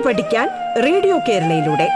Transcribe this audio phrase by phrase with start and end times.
[0.00, 0.48] പാട്ട് പഠിക്കാൻ
[0.84, 1.88] റേഡിയോ കേരളയിലൂടെ.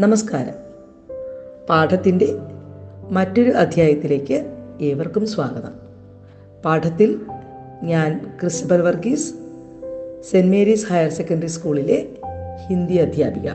[0.00, 0.54] നമസ്കാരം.
[1.70, 2.28] പാഠത്തിന്റെ
[3.10, 5.72] മറ്റൊരു അധ്യായത്തിലേക്ക് ഏവർക്കും സ്വാഗതം.
[6.64, 7.20] പാഠത്തിൽ
[7.82, 9.34] ഞാൻ Christabel Varghese
[10.30, 12.17] saint Mary's higher secondary സ്കൂളിലെ
[12.67, 13.47] ഹിന്ദി അധ്യാപിക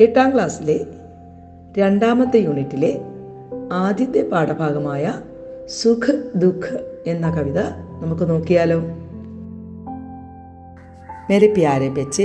[0.00, 0.78] എട്ടാം ക്ലാസ്സിലെ
[1.78, 2.92] രണ്ടാമത്തെ യൂണിറ്റിലെ
[3.78, 5.04] ആദ്യത്തെ പാഠഭാഗമായ
[5.76, 6.76] സുഖ് ദുഃഖ്
[7.06, 7.60] എന്ന കവിത
[8.00, 8.80] നമുക്ക് നോക്കിയാലോ
[11.28, 12.24] मेरे प्यारे बच्चे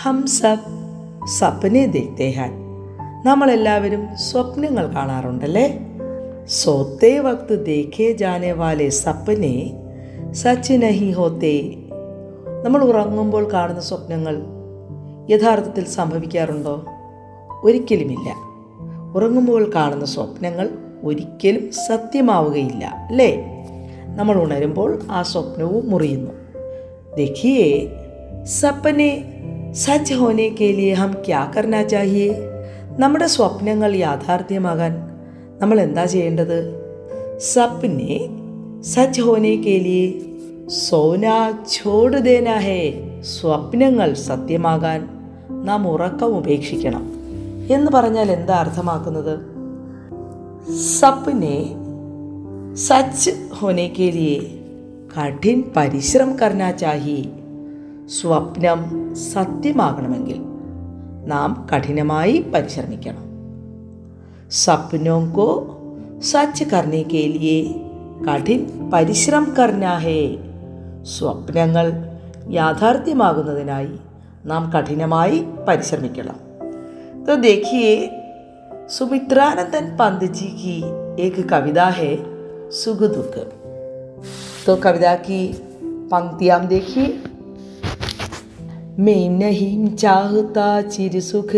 [0.00, 0.70] ഹം സബ്
[1.34, 2.52] സപ്നെ ദേഖ്തേ ഹാൻ
[3.26, 5.66] നമ്മളെല്ലാവരും സ്വപ്നങ്ങൾ കാണാറുണ്ടല്ലേ
[6.56, 9.54] സോത്തേ വക്ത് ദേഖേ ജാനെ വാലെ സപ്പനെ
[10.32, 11.54] സച്ച് നഹി ഹോത്തേ
[12.64, 14.36] നമ്മൾ ഉറങ്ങുമ്പോൾ കാണുന്ന സ്വപ്നങ്ങൾ
[15.30, 16.74] യഥാർത്ഥത്തിൽ സംഭവിക്കാറുണ്ടോ
[17.64, 18.28] ഒരിക്കലുമില്ല
[19.14, 20.68] ഉറങ്ങുമ്പോൾ കാണുന്ന സ്വപ്നങ്ങൾ
[21.04, 23.30] ഒരിക്കലും സത്യമാവുകയില്ല അല്ലേ
[24.16, 26.32] നമ്മൾ ഉണരുമ്പോൾ ആ സ്വപ്നവും മുറിയുന്നു
[27.16, 27.62] देखिए
[28.52, 29.10] സപ്പനെ
[29.72, 32.32] സച്ച് ഹോനെ കെ ലിയെ ഹം ക്യാ കർണ ചാഹിയെ
[32.98, 34.92] നമ്മുടെ സ്വപ്നങ്ങൾ യാഥാർത്ഥ്യമാകാൻ
[35.60, 36.58] നമ്മൾ എന്താ ചെയ്യേണ്ടത്
[37.40, 38.18] സപ്നെ
[38.80, 40.06] സച്ച് ഹോനെ കെ ലിയെ
[40.71, 42.81] സോന ഛോടുദേനഹേ
[43.21, 45.09] സ്വപ്നങ്ങൾ സത്യമാകാൻ
[45.65, 47.11] നാം ഉറക്കം ഉപേക്ഷിക്കണം.
[47.69, 49.39] എന്ന് പറഞ്ഞാൽ എന്താ അർത്ഥമാക്കുന്നത്?
[50.99, 51.65] സപ്നെ
[52.75, 53.91] സച്ച് ഹോനെ
[55.17, 57.29] കഠിൻ പരിശ്രം കർണാ ചാഹി
[58.21, 60.41] സ്വപ്നം സത്യമാകണമെങ്കിൽ
[61.25, 63.25] നാം കഠിനമായി പരിശ്രമിക്കണം.
[64.51, 65.77] സപ്നോങ്കോ
[66.23, 67.03] സച്ച് കർണേ
[68.29, 70.37] കഠിൻ പരിശ്രം കർണാഹേ
[71.14, 71.86] സ്വപ്നങ്ങൾ
[72.58, 73.94] യാഥാർത്ഥ്യമാകുന്നതിനായി
[74.50, 76.38] നാം കഠിനമായി പരിശ്രമിക്കണം
[77.26, 77.86] तो देखिए
[78.88, 80.74] सुमित्रानंदन पंत जी की
[81.22, 82.10] एक कविता है
[82.72, 83.34] सुख दुख
[84.66, 85.40] तो कविता की
[86.12, 87.06] पंक्तियां देखिए
[88.98, 91.54] मैं नहीं चाहता चिर सुख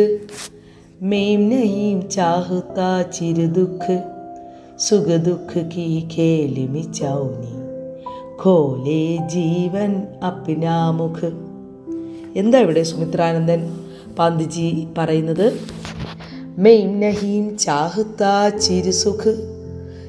[1.03, 3.86] मैं नहीं चाहता चिर दुख
[4.81, 7.61] सुख दुख की खेल मिचाऊनी
[8.45, 13.77] खोले ജീവൻ അപ്പിനാമുഖ് മുഖ് എന്താ ഇവിടെ സുമിത്രാനന്ദൻ
[14.19, 15.53] പാന്തിജി പറയുന്നത്?
[16.99, 18.91] നഹീം ചാഹത്ത ചിരു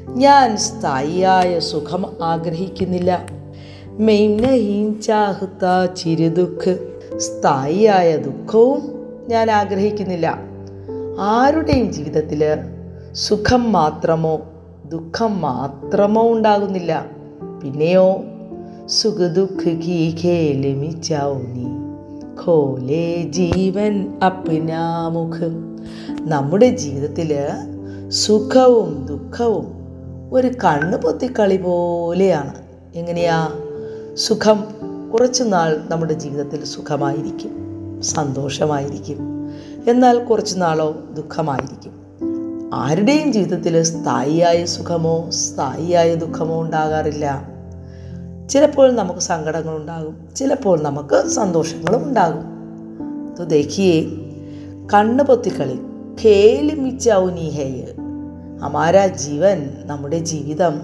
[0.08, 3.26] ഞാൻ സ്ഥായിയായ സുഖം ആഗ്രഹിക്കുന്നില്ല.
[4.36, 8.82] നഹീം ചാഹത്ത ചിരു ദുഃഖ് സ്ഥായിയായ ദുഃഖവും
[9.28, 10.38] ഞാൻ ആഗ്രഹിക്കുന്നില്ല.
[11.18, 12.44] ആരുടെയും ജീവിതത്തിൽ
[13.12, 14.40] സുഖം മാത്രമോ
[14.86, 17.23] ദുഃഖം മാത്രമോ ഉണ്ടാകുന്നില്ല.
[17.64, 18.24] പിന്നെയോ?
[18.86, 21.84] സുഖ ദുഃഖ കീ ഖേലിമിച്ചാവുനി
[22.44, 25.74] ഖോലേ ജീവൻ അപ്നാമുഖ്
[26.20, 27.48] നമ്മുടെ ജീവിതത്തിൽ
[28.08, 29.66] സുഖവും ദുഃഖവും
[30.32, 32.54] ഒരു കണ്ണു പൊത്തിക്കളി പോലെയാണ്.
[32.94, 33.48] എങ്ങനെയാ?
[34.14, 34.64] സുഖം
[35.12, 37.52] കുറച്ചു നാൾ നമ്മുടെ ജീവിതത്തിൽ സുഖമായിരിക്കും
[38.02, 39.50] സന്തോഷമായിരിക്കും.
[39.88, 41.92] എന്നാൽ കുറച്ചു നാളോ ദുഃഖമായിരിക്കും.
[42.74, 47.53] ആരുടെയും ജീവിതത്തിൽ സ്ഥായിയായ സുഖമോ സ്ഥായിയായ ദുഃഖമോ ഉണ്ടാകാറില്ല.
[48.49, 52.45] ചിലപ്പോൾ നമുക്ക് സങ്കടങ്ങളുണ്ടാകും ചിലപ്പോൾ നമുക്ക് സന്തോഷങ്ങളും ഉണ്ടാകും
[53.37, 53.93] तो देखिए
[54.93, 55.75] കണ്ണ് പൊത്തിക്കളി
[56.21, 57.85] ഖേല് മിച്ചൗനി ഹേയ്
[58.61, 60.75] ഹമാരാ ജീവൻ നമ്മുടെ ജീവിതം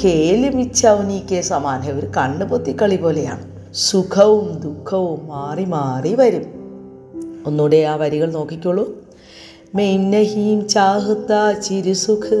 [0.00, 6.46] ഖേല് മിച്ചൗനി കെ സമാൻ ഹേ ഒരു കണ്ണ് പൊത്തിക്കളി പോലെയാണ് സുഖവും ദുഃഖവും മാറി മാറി വരും
[7.46, 8.86] ഒന്നുകൂടെ ആ വരികൾ നോക്കിക്കോളൂ
[9.74, 12.40] മെയിം നഹീം ചാഹത്ത ചിരു സുഖ്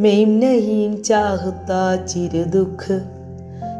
[0.00, 1.72] മെയിം നഹീം ചാഹത്ത
[2.06, 2.98] ചിരു ദുഃഖ്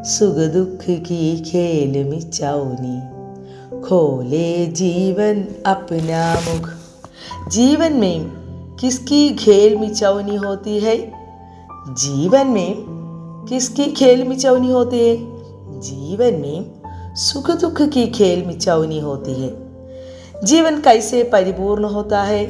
[0.05, 2.19] सुख दुख की खेल में
[3.81, 6.69] खोले जीवन अपना मुख
[7.49, 8.31] जीवन में
[8.79, 11.11] किसकी खेल मिचौनी होती है
[11.89, 12.75] जीवन में
[13.49, 15.15] किसकी खेल मिचौनी होती है
[15.79, 19.49] जीवन में सुख दुख की खेल मिचौनी होती है
[20.45, 22.45] जीवन कैसे परिपूर्ण होता है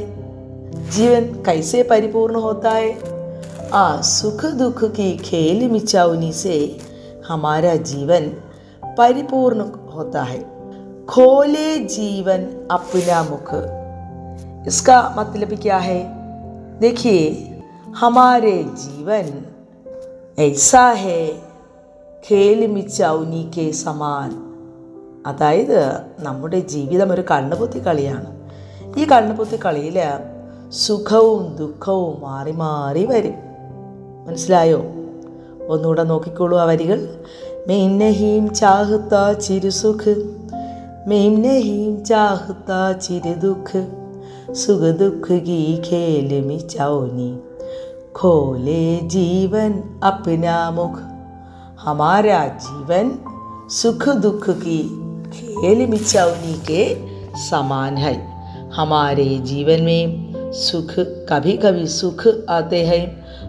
[0.90, 2.98] जीवन कैसे परिपूर्ण होता है
[3.74, 6.89] आ सुख दुख की खेल मिचाउनी से
[7.29, 8.29] हमारा जीवन
[8.99, 9.61] परिपूर्ण
[9.95, 10.39] होता है
[11.09, 13.55] खोले जीवन अपना मुख
[14.67, 16.01] इसका मतलब क्या है
[16.81, 17.27] देखिए
[17.97, 19.29] हमारे जीवन
[20.43, 21.21] ऐसा है
[22.25, 24.43] खेल मिचौनी के समान
[25.29, 25.79] അതായത്
[26.19, 28.31] നമ്മുടെ ജീവിതം ഒരു കണ്ണുപൊത്തി കളിയാണ്
[28.99, 29.99] ഈ കണ്ണുപൊത്തി കളിയിൽ
[30.81, 33.37] സുഖവും ദുഃഖവും മാറി മാറി വരും
[34.27, 34.81] മനസ്സിലായോ
[35.73, 37.01] ഒന്നുകൂടെ നോക്കിക്കോളൂ ആ വരികൾ
[37.69, 39.15] മെയിൻ നഹീം ചാഹത്ത
[39.45, 40.15] ചിരു സുഖ്
[41.09, 43.71] मैं नहीं चाहता चिर दुख
[44.57, 47.29] सुख दुख की खेल मिचाओनी
[48.17, 49.73] खोले जीवन
[50.03, 50.97] अपना मुख
[51.81, 53.11] हमारा जीवन
[53.73, 54.79] सुख दुख की
[55.35, 56.83] खेल मिचावनी के
[57.43, 58.15] समान है
[58.75, 60.95] हमारे जीवन में सुख
[61.31, 63.05] कभी कभी सुख आते हैं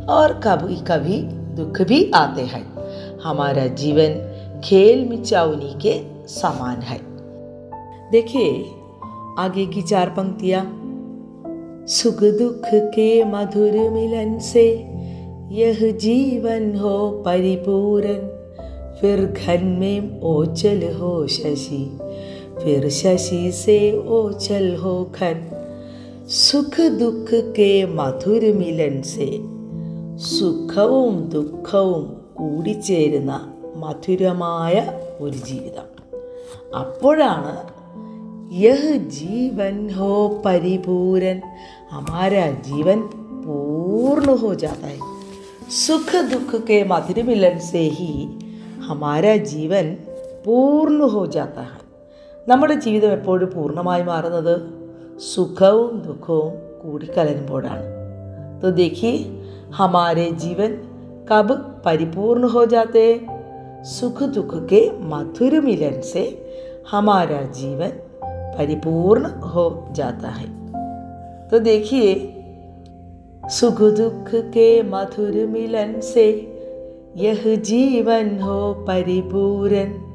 [0.10, 1.22] और कभी कभी
[1.55, 2.67] दुख भी आते हैं।
[3.19, 4.27] हमारा जीवन
[4.65, 7.01] खेल मिचावनी के समान है।
[8.11, 8.65] देखिए,
[9.39, 10.77] आगे की चार पंक्तियाँ।
[11.89, 14.67] सुख दुख के मधुर मिलन से
[15.53, 18.15] यह जीवन हो परिपूर्ण
[19.01, 21.99] फिर घन में ओचल हो शशि,
[22.65, 25.57] फिर शशि से ओचल हो घन।
[26.29, 29.60] सुख दुख के मधुर मिलन से
[30.30, 32.04] സുഖവും ദുഃഖവും
[32.34, 33.34] കൂടിച്ചേരുന്ന
[33.76, 34.76] മധുരമായ
[35.20, 35.88] ഒരു ജീവിതം
[36.78, 37.54] അപ്പോഴാണ്
[38.60, 40.12] യഹ് ജീവൻ ഹോ
[40.46, 41.40] പരിപൂരൻ
[41.90, 43.00] हमारा जीवन
[43.44, 45.00] पूर्ण हो जाता है
[45.76, 48.12] सुख दुख के मधुर मिलन से ही
[48.88, 49.86] हमारा ജീവൻ
[50.46, 51.82] പൂർണ്ണ ഹോ ജാത്ത ഹൈ
[52.48, 54.56] നമ്മുടെ ജീവിതം എപ്പോഴും പൂർണ്ണമായി മാറുന്നത്
[55.32, 57.86] സുഖവും ദുഃഖവും കൂടിക്കലരുമ്പോഴാണ്
[58.62, 59.14] तो देखिए
[59.75, 60.87] हमारे जीवन
[61.29, 61.53] कब
[61.85, 63.27] परिपूर्ण हो जाते?
[63.83, 66.53] सुख दुख के मधुर मिलन से
[66.91, 67.89] हमारा जीवन
[68.25, 70.47] परिपूर्ण हो जाता है।
[71.49, 72.37] तो देखिए
[73.45, 76.57] सुख दुख के मधुर मिलन से
[77.17, 80.11] यह जीवन हो परिपूर्ण।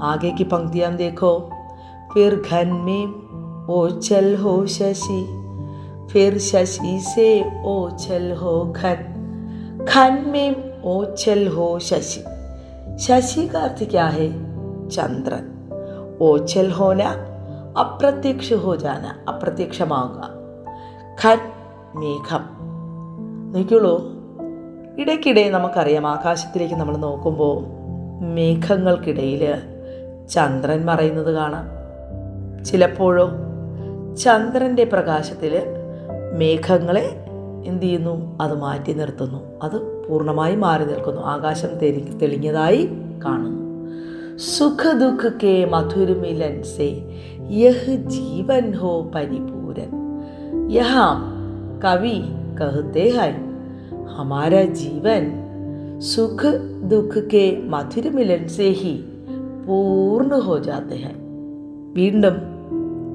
[0.00, 1.50] आगे की पंक्तियाँ देखो,
[2.14, 3.24] फिर घन में
[3.66, 5.43] ओचल हो शशि।
[6.14, 8.98] ഫിർശശ് ഈസേ ഓച്ചൽ ഹോ ഖൻ
[9.94, 12.20] ഖൻ शशि। ഓച്ചൽ ഹോ ശശി
[12.96, 14.28] ശശി കാർത്തികാഹേ
[14.88, 15.46] ചന്ദ്രൻ
[16.20, 17.02] ഓച്ചൽ ഹോന
[17.78, 20.30] അപ്രത്യക്ഷ ഹോ ജാന അപ്രത്യക്ഷമാകുക
[21.24, 21.38] ഖൻ
[21.94, 22.44] മേഘം
[23.52, 23.94] നോക്കിയുള്ളൂ
[24.98, 27.56] ഇടയ്ക്കിടെ നമുക്കറിയാം ആകാശത്തിലേക്ക് നമ്മൾ നോക്കുമ്പോൾ
[28.34, 29.54] മേഘങ്ങൾക്കിടയിൽ
[30.26, 31.66] ചന്ദ്രൻ മറയുന്നത് കാണാം.
[32.64, 33.26] ചിലപ്പോഴോ
[34.16, 35.73] ചന്ദ്രന്റെ പ്രകാശത്തിൽ
[36.33, 37.05] മേഘങ്ങളെ
[37.65, 42.83] എന്ത് ചെയ്യുന്നു അത് മാറ്റി നിർത്തുന്നു അത് പൂർണ്ണമായി മാറി നിൽക്കുന്നു ആകാശം തെളി തെളിഞ്ഞതായി
[43.25, 43.57] കാണുന്നു
[44.49, 46.89] സുഖ ദുഃഖ കെ മധുര മിലൻ സെ
[47.55, 49.91] യഹ് ജീവൻ ഹോ പരിപൂരൻ
[50.71, 51.09] यहाँ
[51.81, 52.17] कवि
[52.57, 53.31] कहते हैं
[54.09, 55.23] हमारा जीवन
[56.03, 56.41] सुख
[56.85, 58.95] दुख के मधुर मिलन से ही
[59.65, 61.13] പൂർണ്ണ ഹോ ജാത്തെ ഹൈ
[61.93, 62.35] വീണ്ടും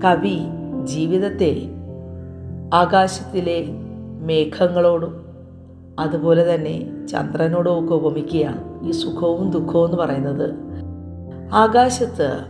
[0.05, 0.35] കവി
[0.83, 1.51] ജീവിതത്തെ
[2.74, 3.66] ആകാശത്തിലെ
[4.22, 5.26] മേഘങ്ങളോടും
[6.00, 10.54] അതുപോലെ തന്നെ ചന്ദ്രനോടും ഒക്കെ ഉപമിക്കുകയാണ് ഈ സുഖവും ദുഃഖവും എന്ന് പറയുന്നത്
[11.54, 12.46] ആകാശത്ത്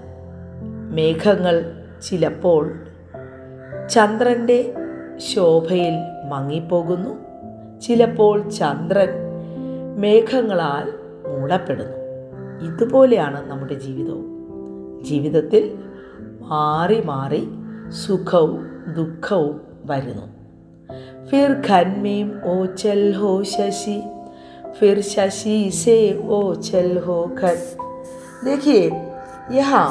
[0.92, 1.72] മേഘങ്ങൾ
[2.02, 2.80] ചിലപ്പോൾ
[3.90, 4.74] ചന്ദ്രന്റെ
[5.18, 5.94] ശോഭയിൽ
[6.30, 7.10] മങ്ങിപ്പോകുന്നു.
[7.80, 9.10] ചിലപ്പോൾ ചന്ദ്രൻ
[9.98, 10.94] മേഘങ്ങളാൽ
[11.30, 11.98] മൂടപ്പെടുന്നു
[12.66, 14.26] ഇതുപോലെയാണ് നമ്മുടെ ജീവിതവും.
[15.04, 15.78] ജീവിതത്തിൽ
[16.42, 17.50] മാറി മാറി
[17.90, 18.68] സുഖവും
[18.98, 20.27] ദുഃഖവും വരുന്നു
[21.29, 24.01] फिर घन में ओचल हो शशि
[24.77, 25.99] फिर शशि से
[26.33, 27.59] ओचल हो घन
[28.45, 28.83] देखिए
[29.53, 29.87] यहाँ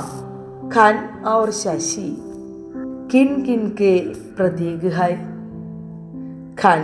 [0.69, 0.95] खन
[1.27, 2.09] और शशि
[3.13, 3.91] കിൻ കിൻ കെ
[4.37, 5.15] പ്രതീക് ഹായ്
[6.61, 6.81] ഖൻ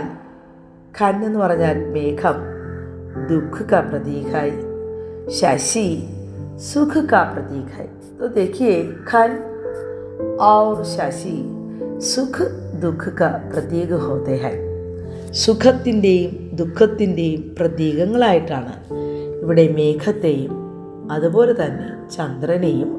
[0.98, 2.38] ഖൻ എന്ന് പറഞ്ഞാൽ മേഘം
[3.30, 4.50] ദുഃഖ का प्रतीक है
[5.30, 5.88] शशि
[6.62, 7.86] सुख का प्रतीक है
[8.18, 8.76] तो देखिए
[9.08, 9.32] खन
[10.46, 11.36] और शशि
[12.04, 12.36] സുഖ
[12.84, 14.54] ദുഃഖ का പ്രതീക ഹോത്തെ ഹൈ
[15.40, 18.74] സുഖത്തിൻ്റെയും ദുഃഖത്തിൻ്റെയും പ്രതീകങ്ങളായിട്ടാണ്
[19.42, 20.54] ഇവിടെ മേഘത്തെയും
[21.12, 22.92] അതുപോലെ തന്നെ ചന്ദ്രനെയും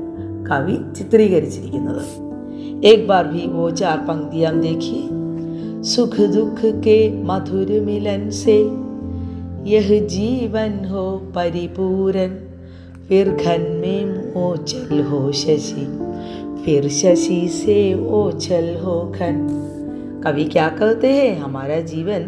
[0.49, 2.05] കവി ചിത്രീകരിച്ചിരിക്കുന്നത്
[2.83, 5.01] एक बार भी वो चार पंक्तियां देखिए
[5.85, 8.55] सुख दुख के मधुर मिलन से
[9.65, 11.05] यह जीवन हो
[11.35, 12.31] परिपूरन
[13.07, 15.85] फिर घन में ओचल हो शशि
[16.65, 17.79] फिर शशि से
[18.13, 19.35] ओचल हो घन
[20.25, 22.23] कवि क्या कहते हैं हमारा जीवन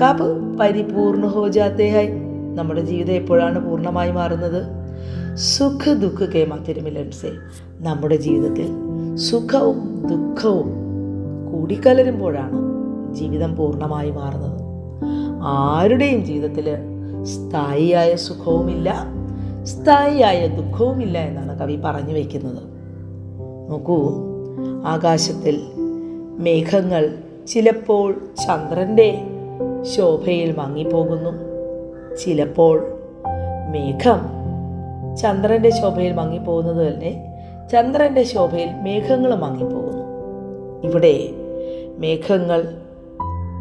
[0.00, 0.26] കബ്
[0.58, 2.06] പരിപൂർണ ഹോ ജാത്തെ ഹൈ
[2.54, 4.58] നമ്മുടെ ജീവിതം എപ്പോഴാണ് പൂർണ്ണമായി മാറുന്നത്
[5.46, 7.30] സുഖ ദുഃഖ കെ മധുരമിലൻസെ
[7.80, 8.68] നമ്മുടെ ജീവിതത്തിൽ
[9.20, 10.68] സുഖവും ദുഃഖവും
[11.50, 12.60] കൂടിക്കലരുമ്പോഴാണ്
[13.14, 14.60] ജീവിതം പൂർണ്ണമായി മാറുന്നത്
[15.56, 16.68] ആരുടെയും ജീവിതത്തിൽ
[17.24, 18.88] സ്ഥായിയായ സുഖവുമില്ല
[19.64, 22.62] സ്ഥായിയായ ദുഃഖവുമില്ല എന്നാണ് കവി പറഞ്ഞു വയ്ക്കുന്നത്
[23.71, 24.13] നോക്കൂ.
[24.85, 25.61] ആകാശത്തിൽ
[26.39, 27.15] മേഘങ്ങൾ
[27.47, 28.11] ചിലപ്പോൾ
[28.47, 29.21] ചന്ദ്രന്റെ
[29.95, 31.29] ശോഭയിൽ മങ്ങിപ്പോകുന്നു.
[32.17, 32.83] ചിലപ്പോൾ
[33.69, 34.19] മേഘം
[35.17, 37.27] ചന്ദ്രന്റെ ശോഭയിൽ മങ്ങിപ്പോകുന്നത് തന്നെ
[37.71, 40.03] ചന്ദ്രന്റെ ശോഭയിൽ മേഘങ്ങൾ മങ്ങിപ്പോകുന്നു.
[40.83, 41.29] ഇവിടെ
[41.97, 42.77] മേഘങ്ങൾ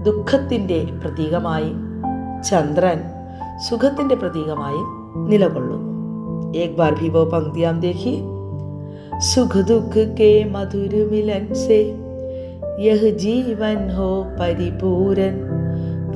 [0.03, 1.73] ദുഃഖത്തിന്റെ പ്രതീകമായി
[2.43, 3.01] ചന്ദ്രൻ
[3.69, 5.91] സുഖത്തിന്റെ പ്രതീകമായി നിലകൊള്ളുന്നു.
[6.59, 8.23] ഏക് ബാർ ഭീവോ പങ്ക്തിയാം ദേഹി.
[9.30, 11.80] सुख दुख के मधुर मिलन से
[12.86, 15.38] यह जीवन हो परिपूरन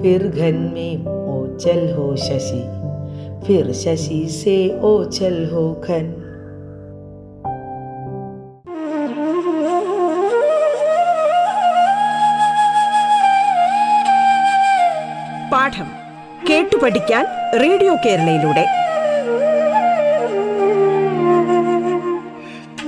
[0.01, 2.63] फिर घन में ओचल हो शशि
[3.45, 4.57] फिर शशि से
[4.93, 6.13] ओचल हो घन
[15.51, 15.89] പാഠം
[16.47, 17.25] കേട്ടു പഠിക്കാൻ
[17.63, 18.63] റേഡിയോ കേരളയിലൂടെ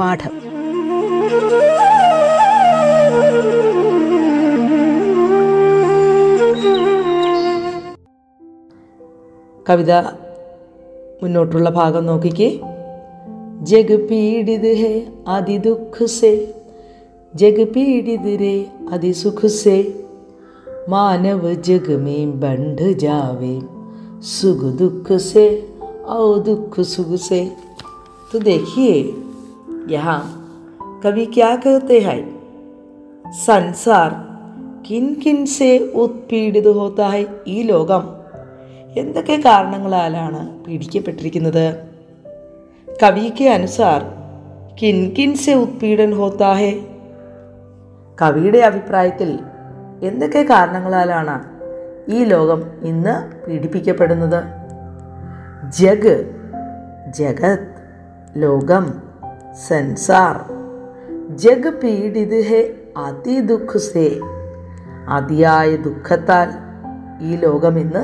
[0.00, 0.34] പാഠം
[9.66, 9.92] കവിത
[11.22, 12.48] മുന്നോട്ടുള്ള ഭാഗം നോക്കിക്കേ
[13.70, 14.94] ജഗ് പീഡിത് ഹെ
[15.28, 16.32] അതി ദുഃഖ സെ
[17.34, 18.56] ജഗ് പീഡിത് രേ
[18.92, 19.78] അതി സുഖ സെ
[20.88, 23.54] मानव जग में बंध जावे
[24.24, 25.46] सुख दुख से
[26.08, 27.40] और दुख सुख से
[28.32, 28.92] तो देखिए
[29.88, 30.20] यहाँ
[31.04, 32.20] कवि क्या कहते हैं
[33.38, 34.10] संसार
[34.86, 38.04] किन किन से ഉത്പീഡിത होता है ഈ ലോകം
[38.96, 41.64] എന്തൊക്കെ കാരണങ്ങളാലാണ് പീഡിക്കപ്പെട്ടിരിക്കുന്നത്
[43.02, 44.02] കവിക്ക് അനുസാർ
[44.82, 46.70] കിൻ കിൻ സെ ഉത്പീഡൻ ഹോത്താ ഹെ
[48.18, 49.30] കവിയുടെ അഭിപ്രായത്തിൽ
[50.02, 51.36] എന്തൊക്കെ കാരണങ്ങളാലാണ്
[52.08, 53.14] ഈ ലോകം ഇന്ന്
[53.46, 54.40] പീഡിപ്പിക്കപ്പെടുന്നത്
[55.68, 56.16] ജഗ്
[57.10, 57.68] ജഗത്
[58.36, 58.86] ലോകം
[59.55, 60.35] സംസാർ
[61.35, 64.19] ജഗ് പീഡിത് ഹെ അതി ദുഃഖ സേ.
[65.09, 66.49] അതിയായ ദുഃഖത്താൽ
[67.21, 68.03] ഈ ലോകം ഇന്ന്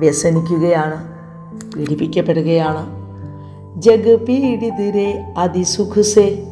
[0.00, 1.08] വ്യസനിക്കുകയാണ്
[1.76, 2.86] പീഡിപ്പിക്കപ്പെടുകയാണ്.
[3.80, 6.46] ജഗ് പീഡിത് അതിസുഖസേ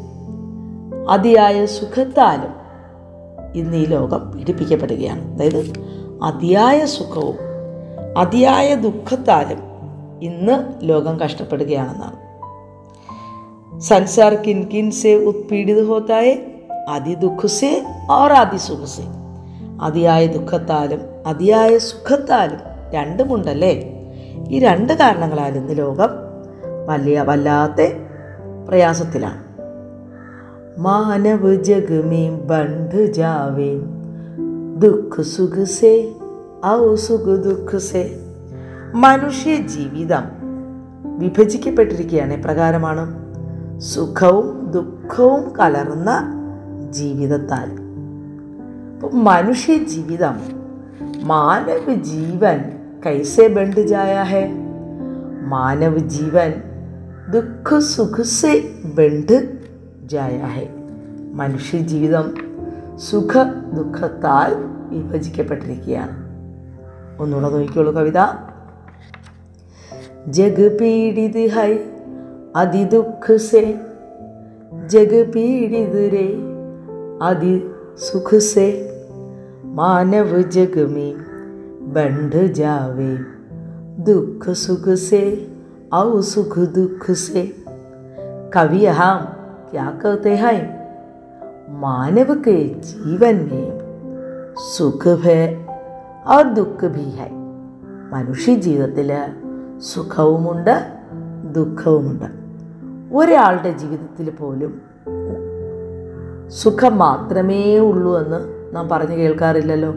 [1.09, 2.55] അതിയായ സുഖത്താലും
[3.55, 5.35] ഇന്ന് ഈ ലോകം പീഡിപ്പിക്കപ്പെടുകയാണ്.
[5.35, 5.73] അതായത്
[6.23, 7.37] അതിയായ സുഖവും
[8.19, 9.59] അതിയായ ദുഃഖത്താലും
[10.23, 12.28] ഇന്ന് ലോകം കഷ്ടപ്പെടുകയാണെന്നാണ്.
[13.84, 16.34] संसार किन किन से उत्पीड़ित होता है
[16.94, 17.70] അതി ദുഃഖസേ
[18.16, 19.04] ഓർ അതി സുഖസേ
[19.82, 22.60] അതിയായ ദുഃഖത്താലും അതിയായ സുഖത്താലും
[22.96, 23.74] രണ്ടുമുണ്ടല്ലേ
[24.50, 26.12] ഈ രണ്ട് കാരണങ്ങളാൽ ഇന്ന് ലോകം
[26.90, 27.82] വലിയ വല്ലാത്ത
[28.68, 29.40] പ്രയാസത്തിലാണ്
[30.86, 33.72] മാനവ് ജഗ് में बंध जावे
[34.84, 35.92] ദുഃഖ സുഖ സേ
[36.70, 38.04] ഔ സുഖ ദുഃഖ സേ
[39.04, 40.26] മനുഷ്യ ജീവിതം
[41.20, 43.04] വിഭജിക്കപ്പെട്ടിരിക്കുകയാണ് എപ്രകാരമാണ്
[43.79, 46.35] സുഖവും ദുഃഖവും കലർന്ന
[46.91, 47.79] ജീവിതത്താൽ.
[49.13, 50.39] മനുഷ്യ ജീവിതം
[51.23, 54.53] മാനവ ജീവൻ കൈസെ ബണ്ട് ജായാ ഹെ.
[55.45, 56.63] മാനവ ജീവൻ
[57.31, 59.59] ദുഃഖ സുഖസെ ബണ്ട്
[60.07, 60.69] ജായാഹെ
[61.33, 62.35] മനുഷ്യ ജീവിതം
[62.97, 63.39] സുഖ
[63.73, 64.57] ദുഃഖത്താൽ
[64.91, 66.17] വിഭജിക്കപ്പെട്ടിരിക്കുകയാണ്.
[67.23, 68.19] ഒന്നുകൂടെ നോക്കിയുള്ളൂ കവിത.
[70.27, 71.79] ജഗ് പീഡിത് ഹൈ
[72.58, 73.62] अति दुख से
[74.92, 76.28] जग पीड़ित रे
[77.28, 77.54] अति
[78.00, 78.68] सुख से
[79.76, 81.14] मानव जग में
[81.94, 83.16] बंध जावे
[84.04, 85.24] दुख सुख से
[85.94, 87.46] औ सुख दुख से
[88.54, 89.26] कवि हम
[89.72, 90.58] क्या कहते हैं
[91.82, 95.42] मानव के जीवन में सुख है
[96.28, 97.32] और दुख भी है
[98.14, 99.12] മനുഷ്യ ജീവിതത്തിൽ
[99.90, 100.76] സുഖവുമുണ്ട്
[101.56, 102.37] ദുഃഖവുമുണ്ട്
[103.13, 104.81] ഒരാളുടെ ജീവിതത്തിൽ പോലും
[106.49, 108.39] സുഖം മാത്രമേ ഉള്ളൂ എന്ന്
[108.77, 109.95] നാം പറഞ്ഞു കേൾക്കാറില്ലല്ലോ.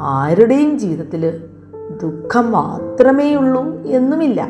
[0.00, 1.44] ആരുടെയും ജീവിതത്തിൽ
[2.02, 4.48] ദുഃഖം മാത്രമേ ഉള്ളൂ എന്നുമില്ല.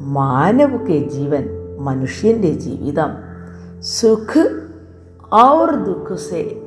[0.00, 1.48] മാനവുക്കെ ജീവൻ
[1.80, 3.10] മനുഷ്യന്റെ ജീവിതം
[3.80, 4.60] സുഖ്
[5.34, 6.62] ഔർ ദുഃഖസെ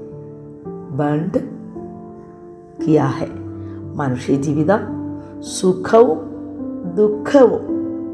[0.90, 1.38] ബണ്ട്
[2.88, 3.28] കിയാഹെ
[3.96, 4.80] മനുഷ്യ ജീവിതം
[5.42, 6.20] സുഖവും
[6.96, 7.64] ദുഃഖവും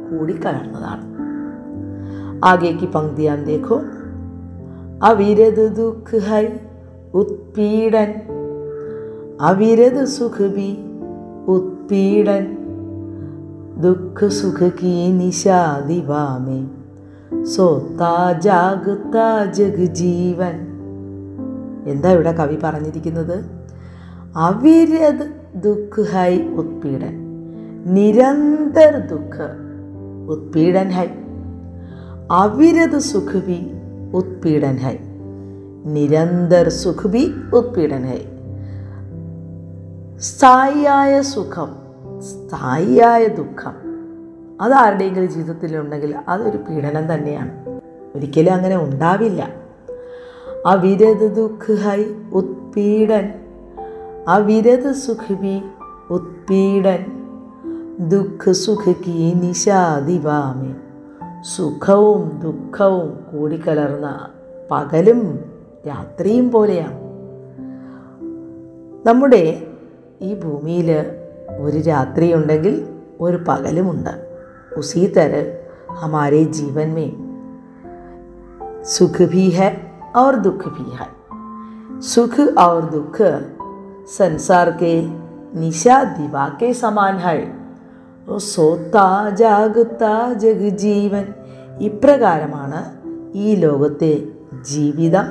[0.09, 1.18] കൂടിക്കലർന്നതാണ്
[2.44, 3.78] ആകേക്ക് പങ്ക്തിയാൻ ദേഖോ
[5.04, 6.44] അവിരത് ദുഃഖ ഹൈ
[7.14, 8.12] ഉത്പീഡൻ
[9.42, 10.70] അവിരത് സുഖ ബി
[11.48, 12.44] ഉത്പീഡൻ
[13.76, 16.64] दुख सुख की निशा दिवा में
[17.46, 19.24] സോത്താ ജാഗത്താ
[19.56, 20.56] ജഗജീവൻ
[21.86, 23.34] എന്താ ഇവിടെ കവി പറഞ്ഞിരിക്കുന്നത്
[24.40, 25.24] അവിരത്
[25.64, 27.16] ദുഃഖ ഹൈ ഉത്പീഡൻ
[27.94, 29.36] നിരന്തർ ദുഃഖ
[30.28, 31.06] ഉത്പീഡൻ ഹൈ
[32.34, 33.58] അവിരത് സുഖ भी
[34.14, 34.94] उत्पीड़न है
[35.94, 37.24] നിരന്തർ സുഖ भी
[37.58, 38.20] उत्पीड़न है
[40.22, 41.70] സ്ഥായിയായ സുഖം
[42.28, 43.74] സ്ഥായിയായ ദുഃഖം
[44.60, 47.52] അത് ആരുടെയെങ്കിലും ജീവിതത്തിലുണ്ടെങ്കിൽ അതൊരു പീഡനം തന്നെയാണ്
[48.14, 49.40] ഒരിക്കലും അങ്ങനെ ഉണ്ടാവില്ല
[50.66, 52.00] അവിരത് ദുഃഖ ഹൈ
[52.32, 53.26] ഉത്പീഡൻ
[54.28, 55.56] അവിരത് സുഖ भी
[56.10, 57.02] ഉത്പീഡൻ
[58.08, 60.72] ദുഃഖ സുഖ കീ നിശാദിവാമേ
[61.42, 64.28] സുഖവും ദുഃഖവും കൂടിക്കലർന്ന
[64.70, 65.20] പകലും
[65.88, 67.00] രാത്രിയും പോലെയാണ്
[69.06, 69.44] നമ്മുടെ
[70.22, 70.88] ഈ ഭൂമിയിൽ
[71.58, 72.86] ഒരു രാത്രിയുണ്ടെങ്കിൽ
[73.20, 74.14] ഒരു പകലുമുണ്ട്
[74.76, 75.34] ഉസീ തര
[76.00, 77.10] ഹമാരെ ജീവൻ में
[78.86, 79.68] सुख भी है
[80.16, 81.06] और दुख भी है
[82.00, 83.16] सुख और दुख
[84.08, 84.94] संसार के
[85.60, 87.57] निशा दिवा के समान है ഓ
[88.37, 91.25] സോത്താ ജാഗുത്താ ജഗജീവൻ.
[91.79, 92.93] ഇപ്രകാരമാണ്
[93.37, 94.17] ഈ ലോകത്തെ
[94.69, 95.25] ജീവിതം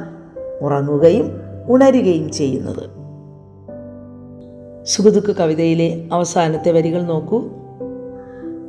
[0.61, 1.33] ഉറങ്ങുകയും
[1.69, 2.99] ഉണരുകയും ചെയ്യുന്നത്.
[4.85, 7.49] സുഖദുഃഖ കവിതയിലെ അവസാനത്തെ വരികൾ നോക്കൂ.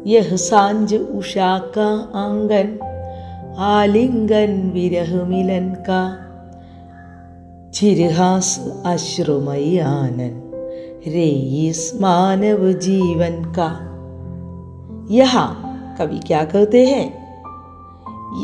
[0.07, 1.79] യഹ് സാഞ്ച് ഉഷാക്ക
[2.13, 2.79] അങ്കൻ
[3.57, 6.17] ആലിംഗൻ വിരഹുമിലൻ കാ
[7.73, 10.41] ചിരിഹാസ് അശ്രുമയാനൻ
[11.07, 13.88] രേയിസ് മാനവ് ജീവൻ കാ.
[15.10, 15.48] यहाँ
[15.98, 17.06] कवि क्या कहते हैं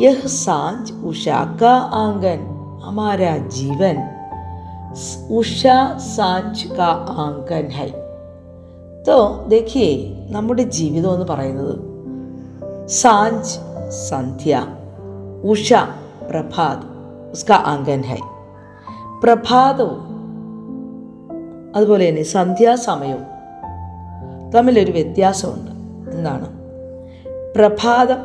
[0.01, 2.47] यह सांझ उषा का आंगन
[2.85, 3.97] हमारा जीवन
[5.33, 6.91] उषा सांझ का
[7.25, 7.91] आंगन है
[9.05, 9.17] तो
[9.49, 9.91] देखिए
[10.33, 11.75] നമ്മുടെ ജീവിതം എന്ന് പറയുന്നത്
[13.01, 13.55] സാഞ്ച്
[14.09, 14.55] സന്ധ്യ
[15.53, 15.69] ഉഷ
[16.31, 16.85] പ്രഭാത്
[17.35, 18.21] ഉസ്ക ആംഗൻ ഹൈ
[19.23, 19.99] പ്രഭാതവും
[21.75, 23.27] അതുപോലെ തന്നെ സന്ധ്യാസമയവും
[24.55, 25.71] തമ്മിലൊരു വ്യത്യാസമുണ്ട്
[26.18, 26.48] എന്താണ്
[27.56, 28.18] പ്രഭാതം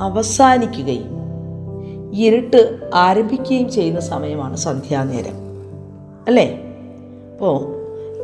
[0.00, 1.22] അവസാനിക്കുകയും
[2.14, 5.34] ഇരുട്ട് ആരംഭിക്കുകയും ചെയ്യുന്ന സമയമാണ് സന്ധ്യാനേരം.
[6.26, 6.60] അല്ലേ?
[7.32, 7.66] അപ്പോൾ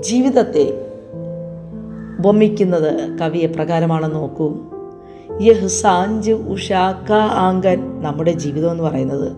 [0.01, 0.85] ജീവിതത്തെ
[2.21, 4.57] ബൊമ്മിക്കുന്നത് കവി എപ്രകാരമാണ് നോക്കൂ.
[5.41, 9.33] യഹ് സാഞ്ച് ഉഷാക്ക ആങ്കൻ നമ്മുടെ ജീവിതം എന്ന് പറയുന്നത്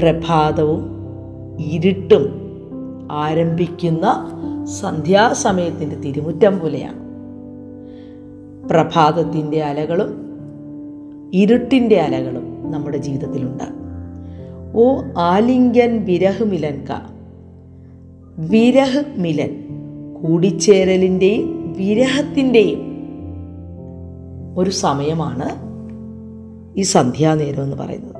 [0.00, 1.00] പ്രഭാതവും
[1.60, 2.40] ഇരുട്ടും
[3.12, 4.30] ആരംഭിക്കുന്ന
[4.80, 7.09] സന്ധ്യാസമയത്തിന്റെ തിരുമുറ്റം പോലെയാണ്.
[8.70, 10.30] പ്രഭാതത്തിന്റെ അലകളും
[11.34, 13.64] ഇരുട്ടിന്റെ അലകളും നമ്മുടെ ജീവിതത്തിലുണ്ട്.
[14.74, 16.86] ഓ ആലിംഗൻ വിരഹ് മിലൻക
[18.38, 19.64] വിരഹ് മിലൻ
[20.14, 22.90] കൂടിച്ചേരലിന്റെയും വിരഹത്തിന്റെയും
[24.56, 25.48] ഒരു സമയമാണ്
[26.76, 28.16] ഈ സന്ധ്യാനേരം എന്ന് പറയുന്നത്.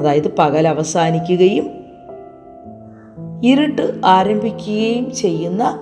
[0.00, 1.70] അതായത് പകൽ അവസാനിക്കുകയും
[3.44, 5.78] ഇരുട്ട് ആരംഭിക്കുകയും ചെയ്യുന്ന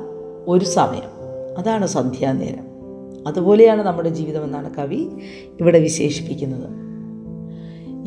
[0.46, 1.10] ഒരു സമയം.
[1.58, 2.69] അതാണ് സന്ധ്യാനേരം.
[3.27, 5.01] അതുപോലെയാണ് നമ്മുടെ ജീവിതം എന്നാണ് കവി
[5.59, 6.67] ഇവിടെ വിശേഷിപ്പിക്കുന്നത്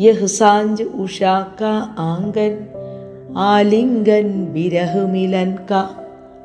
[0.01, 1.63] യഹ് സാഞ്ച് ഉഷാക്ക
[2.03, 2.55] ആങ്കൻ
[3.37, 5.73] ആലിംഗൻ വിരഹുമിലൻ ക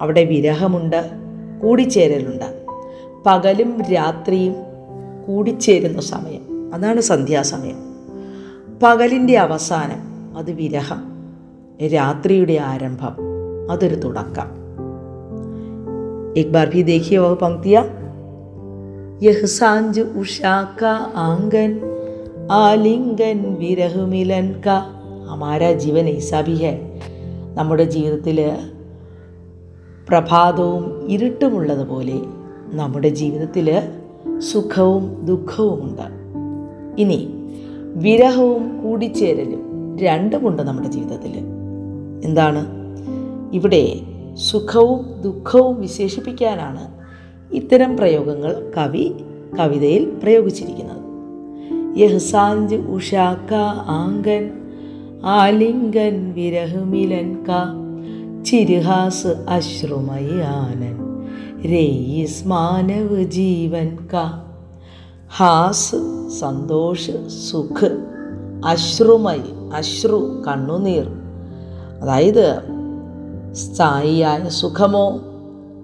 [0.02, 1.02] അവിടെ വിരഹമുണ്ട്
[1.62, 2.50] കൂടിച്ചേരലുണ്ട്
[3.26, 4.56] പകലും രാത്രിയും
[5.28, 7.80] കൂടിച്ചേരുന്ന സമയം അതാണ് സന്ധ്യാസമയം
[8.84, 10.02] പകലിൻ്റെ അവസാനം
[10.38, 11.02] അത് വിരഹം
[11.94, 13.16] രാത്രിയുടെ ആരംഭം
[13.72, 14.50] അതൊരു തുടക്കം
[16.36, 17.82] एक बार भी देखिए वह पंक्तियाँ
[19.23, 20.85] യഹ്സാഞ്ചു ഉഷാക്ക
[21.17, 21.81] ആംഗൻ
[22.51, 24.69] ആലിംഗൻ വിരഹുമിലൻക
[25.29, 27.01] ഹമാര ജീവൻ ഈസാബി ഹെ
[27.55, 28.51] നമ്മുടെ ജീവിതത്തിൽ
[30.09, 32.21] പ്രഭാതവും ഇരുട്ടുമുള്ളതുപോലെ
[32.67, 33.83] നമ്മുടെ ജീവിതത്തിൽ
[34.39, 36.07] സുഖവും ദുഃഖവുമുണ്ട്.
[37.01, 37.29] ഇനി
[37.95, 41.39] വിരഹവും കൂടിച്ചേരലും രണ്ടുമുണ്ട് നമ്മുടെ ജീവിതത്തിൽ
[42.25, 42.67] എന്താണ്?
[43.53, 44.01] ഇവിടെ
[44.35, 46.98] സുഖവും ദുഃഖവും വിശേഷിപ്പിക്കാനാണ്
[47.51, 49.05] ഇത്തരം പ്രയോഗങ്ങൾ കവി
[49.59, 51.05] കവിതയിൽ പ്രയോഗിച്ചിരിക്കുന്നത്.
[51.97, 53.55] യഹ്സാഞ്ച് ഉഷാക്ക
[53.95, 54.45] ആങ്കൻ
[55.25, 57.51] ആലിംഗൻ വിരഹുമിലൻ ക
[58.45, 60.97] ചിരുഹാസ് അശ്രുമയാനൻ
[61.71, 64.17] രേയിസ് മാനവ് ജീവൻ ക
[65.37, 66.01] ഹാസ്
[66.39, 67.91] സന്തോഷ് സുഖ്
[68.65, 71.09] അശ്രുമയി അശ്രു കണ്ണുനീർ
[72.03, 72.47] അതായത്
[73.53, 75.07] സ്ഥായിയായ സുഖമോ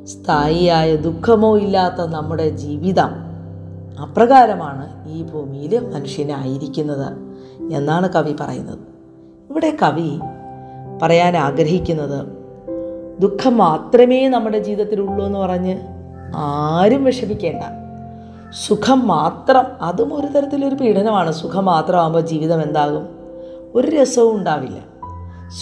[0.04, 3.10] സ്ഥായിയായ ദുഃഖമോ ഇല്ലാത്ത നമ്മുടെ ജീവിതം
[4.02, 7.12] അപ്രകാരമാണ് ഈ ഭൂമിയിൽ മനുഷ്യനായിരിക്കുന്നത്
[7.72, 8.78] എന്നാണ് കവി പറയുന്നത്.
[9.50, 10.20] ഇവിടെ കവി
[11.02, 12.26] പറയാൻ ആഗ്രഹിക്കുന്നത്
[13.20, 15.78] ദുഃഖം മാത്രമേ നമ്മുടെ ജീവിതത്തിലുള്ളൂ എന്ന് പറഞ്ഞ്
[16.36, 17.62] ആരും വിഷമിക്കേണ്ട.
[18.68, 21.32] സുഖം മാത്രം അതും ഒരു തരത്തിലൊരു പീഡനമാണ്.
[21.32, 23.08] സുഖം മാത്രമാകുമ്പോൾ ജീവിതം എന്താകും?
[23.74, 24.80] ഒരു രസവും ഉണ്ടാവില്ല.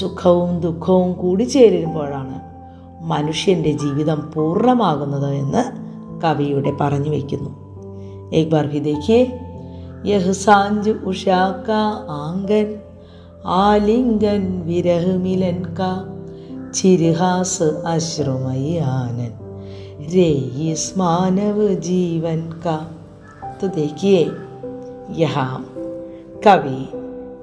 [0.01, 2.52] സുഖവും ദുഃഖവും കൂടി ചേരുമ്പോഴാണ്
[3.12, 5.64] മനുഷ്യൻ്റെ ജീവിതം പൂർണ്ണമാകുന്നത് എന്ന്
[6.24, 7.54] കവിയുടെ പറഞ്ഞു വയ്ക്കുന്നു
[8.32, 9.20] एक बार भी देखिए
[10.06, 11.82] यह सांझ उषा का
[12.16, 12.76] आंगन
[13.58, 15.92] आलिंगन विरह मिलन का
[16.72, 19.32] चिरहास अश्रुमय आनन
[20.14, 20.30] रे
[20.72, 22.78] इस मानव जीवन का
[23.62, 24.20] तो देखिए
[25.16, 25.50] यहाँ
[26.44, 26.88] कवि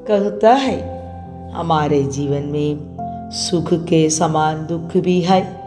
[0.09, 0.79] कहता है
[1.53, 2.88] हमारे जीवन में
[3.32, 5.62] सुख के समान दुख भी है,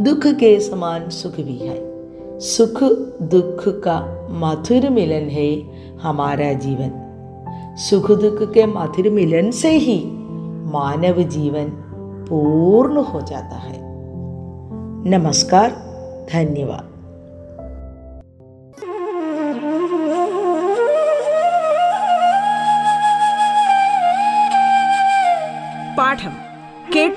[0.00, 1.88] दुख के समान सुख भी है।
[2.40, 2.82] सुख
[3.22, 5.62] दुख का मधुर मिलन है
[5.98, 6.90] हमारा जीवन।
[7.76, 10.04] सुख दुख के मधुर मिलन से ही
[10.72, 11.64] मानव जीवन
[12.28, 13.78] पूर्ण हो जाता है।
[15.10, 15.70] नमस्कार,
[16.32, 16.84] धन्यवाद।
[25.96, 26.47] പാഠം